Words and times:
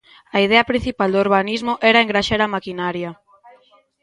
A 0.35 0.37
idea 0.45 0.67
principal 0.71 1.09
do 1.11 1.21
urbanismo 1.25 1.73
era 1.89 2.03
engraxar 2.05 2.41
a 2.41 2.51
maquinaria. 2.55 3.09